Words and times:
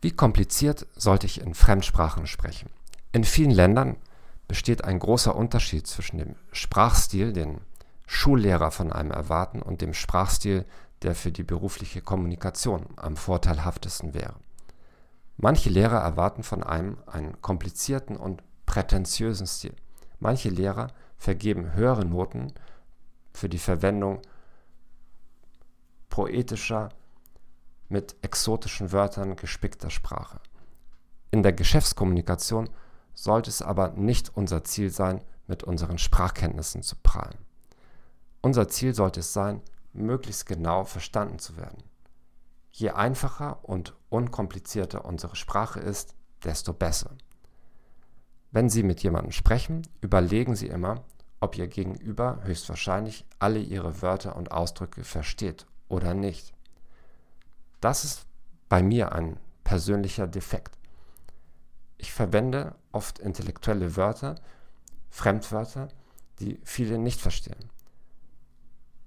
Wie 0.00 0.10
kompliziert 0.10 0.86
sollte 0.96 1.26
ich 1.26 1.40
in 1.40 1.54
Fremdsprachen 1.54 2.26
sprechen? 2.26 2.70
In 3.12 3.24
vielen 3.24 3.50
Ländern 3.50 3.96
besteht 4.48 4.84
ein 4.84 4.98
großer 4.98 5.34
Unterschied 5.36 5.86
zwischen 5.86 6.18
dem 6.18 6.36
Sprachstil, 6.52 7.32
den 7.32 7.60
Schullehrer 8.06 8.70
von 8.70 8.92
einem 8.92 9.10
erwarten, 9.10 9.60
und 9.62 9.82
dem 9.82 9.94
Sprachstil, 9.94 10.64
der 11.02 11.14
für 11.14 11.32
die 11.32 11.42
berufliche 11.42 12.00
Kommunikation 12.00 12.86
am 12.96 13.16
vorteilhaftesten 13.16 14.14
wäre. 14.14 14.34
Manche 15.36 15.70
Lehrer 15.70 15.98
erwarten 15.98 16.42
von 16.42 16.62
einem 16.62 16.98
einen 17.06 17.40
komplizierten 17.40 18.16
und 18.16 18.42
prätentiösen 18.66 19.46
Stil. 19.46 19.74
Manche 20.18 20.50
Lehrer 20.50 20.88
vergeben 21.16 21.74
höhere 21.74 22.04
Noten 22.04 22.52
für 23.32 23.48
die 23.48 23.58
Verwendung 23.58 24.20
poetischer, 26.08 26.90
mit 27.90 28.16
exotischen 28.22 28.92
Wörtern 28.92 29.36
gespickter 29.36 29.90
Sprache. 29.90 30.40
In 31.30 31.42
der 31.42 31.52
Geschäftskommunikation 31.52 32.70
sollte 33.14 33.50
es 33.50 33.60
aber 33.60 33.90
nicht 33.90 34.34
unser 34.34 34.64
Ziel 34.64 34.90
sein, 34.90 35.22
mit 35.46 35.64
unseren 35.64 35.98
Sprachkenntnissen 35.98 36.82
zu 36.82 36.96
prahlen. 37.02 37.38
Unser 38.40 38.68
Ziel 38.68 38.94
sollte 38.94 39.20
es 39.20 39.32
sein, 39.32 39.60
möglichst 39.92 40.46
genau 40.46 40.84
verstanden 40.84 41.38
zu 41.38 41.56
werden. 41.56 41.82
Je 42.72 42.90
einfacher 42.90 43.58
und 43.62 43.94
unkomplizierter 44.08 45.04
unsere 45.04 45.36
Sprache 45.36 45.80
ist, 45.80 46.14
desto 46.44 46.72
besser. 46.72 47.10
Wenn 48.52 48.70
Sie 48.70 48.82
mit 48.82 49.02
jemandem 49.02 49.32
sprechen, 49.32 49.86
überlegen 50.00 50.56
Sie 50.56 50.68
immer, 50.68 51.04
ob 51.40 51.58
Ihr 51.58 51.68
Gegenüber 51.68 52.40
höchstwahrscheinlich 52.44 53.26
alle 53.38 53.58
Ihre 53.58 54.02
Wörter 54.02 54.36
und 54.36 54.52
Ausdrücke 54.52 55.04
versteht 55.04 55.66
oder 55.88 56.14
nicht. 56.14 56.54
Das 57.80 58.04
ist 58.04 58.26
bei 58.68 58.82
mir 58.82 59.12
ein 59.12 59.38
persönlicher 59.64 60.26
Defekt. 60.26 60.76
Ich 61.98 62.12
verwende 62.12 62.74
oft 62.92 63.18
intellektuelle 63.18 63.96
Wörter, 63.96 64.36
Fremdwörter, 65.10 65.88
die 66.38 66.60
viele 66.64 66.98
nicht 66.98 67.20
verstehen. 67.20 67.70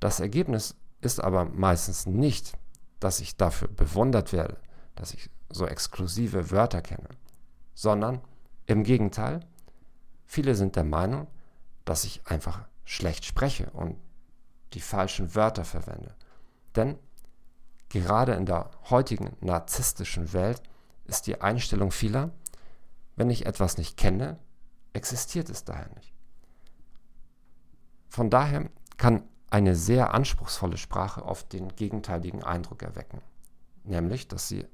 Das 0.00 0.20
Ergebnis 0.20 0.76
ist 1.00 1.20
aber 1.20 1.44
meistens 1.44 2.06
nicht, 2.06 2.56
dass 3.00 3.20
ich 3.20 3.36
dafür 3.36 3.68
bewundert 3.68 4.32
werde, 4.32 4.56
dass 4.94 5.12
ich 5.12 5.30
so 5.50 5.66
exklusive 5.66 6.50
Wörter 6.50 6.82
kenne, 6.82 7.08
sondern 7.74 8.20
im 8.66 8.84
Gegenteil, 8.84 9.40
viele 10.24 10.54
sind 10.54 10.76
der 10.76 10.84
Meinung, 10.84 11.26
dass 11.84 12.04
ich 12.04 12.26
einfach 12.26 12.66
schlecht 12.84 13.24
spreche 13.24 13.70
und 13.70 13.96
die 14.74 14.80
falschen 14.80 15.34
Wörter 15.34 15.64
verwende. 15.64 16.14
Denn 16.76 16.98
gerade 17.88 18.32
in 18.34 18.46
der 18.46 18.70
heutigen 18.90 19.36
narzisstischen 19.40 20.32
Welt 20.32 20.62
ist 21.04 21.26
die 21.26 21.40
Einstellung 21.40 21.90
vieler, 21.90 22.30
wenn 23.16 23.30
ich 23.30 23.46
etwas 23.46 23.78
nicht 23.78 23.96
kenne, 23.96 24.38
existiert 24.92 25.48
es 25.50 25.64
daher 25.64 25.88
nicht. 25.94 26.12
Von 28.08 28.30
daher 28.30 28.70
kann 28.96 29.22
eine 29.50 29.74
sehr 29.74 30.14
anspruchsvolle 30.14 30.76
Sprache 30.76 31.24
oft 31.24 31.52
den 31.52 31.74
gegenteiligen 31.74 32.42
Eindruck 32.42 32.82
erwecken, 32.82 33.22
nämlich 33.84 34.28
dass 34.28 34.48
sie 34.48 34.66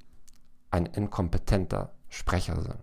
ein 0.71 0.85
inkompetenter 0.85 1.93
Sprecher 2.09 2.61
sind. 2.61 2.77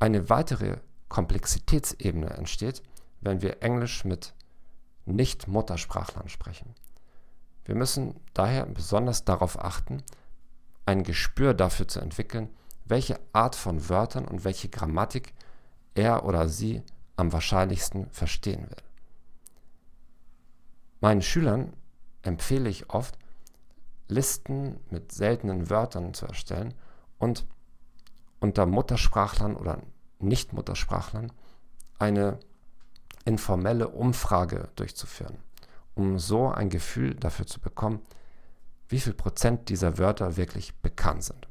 Eine 0.00 0.28
weitere 0.28 0.78
Komplexitätsebene 1.08 2.30
entsteht, 2.30 2.82
wenn 3.20 3.42
wir 3.42 3.62
Englisch 3.62 4.04
mit 4.04 4.34
Nicht-Muttersprachlern 5.04 6.28
sprechen. 6.28 6.74
Wir 7.66 7.74
müssen 7.74 8.14
daher 8.32 8.64
besonders 8.64 9.24
darauf 9.24 9.62
achten, 9.62 10.02
ein 10.86 11.02
Gespür 11.02 11.52
dafür 11.52 11.88
zu 11.88 12.00
entwickeln, 12.00 12.48
welche 12.84 13.18
Art 13.32 13.56
von 13.56 13.88
Wörtern 13.88 14.24
und 14.24 14.44
welche 14.44 14.68
Grammatik 14.68 15.34
er 15.96 16.24
oder 16.24 16.48
sie 16.48 16.82
am 17.16 17.32
wahrscheinlichsten 17.32 18.08
verstehen 18.10 18.70
will. 18.70 18.82
Meinen 21.00 21.22
Schülern 21.22 21.72
empfehle 22.22 22.68
ich 22.68 22.90
oft, 22.90 23.18
Listen 24.08 24.78
mit 24.90 25.10
seltenen 25.10 25.68
Wörtern 25.68 26.14
zu 26.14 26.26
erstellen 26.26 26.74
und 27.18 27.44
unter 28.38 28.64
Muttersprachlern 28.64 29.56
oder 29.56 29.82
Nicht-Muttersprachlern 30.20 31.32
eine 31.98 32.38
informelle 33.24 33.88
Umfrage 33.88 34.68
durchzuführen, 34.76 35.38
um 35.96 36.18
so 36.18 36.48
ein 36.48 36.70
Gefühl 36.70 37.14
dafür 37.14 37.46
zu 37.46 37.60
bekommen, 37.60 38.00
wie 38.88 39.00
viel 39.00 39.14
Prozent 39.14 39.68
dieser 39.68 39.98
Wörter 39.98 40.36
wirklich 40.36 40.76
bekannt 40.76 41.24
sind. 41.24 41.48